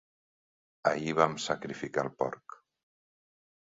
Ahir 0.93 1.13
vam 1.21 1.37
sacrificar 1.45 2.09
el 2.09 2.13
porc. 2.25 2.61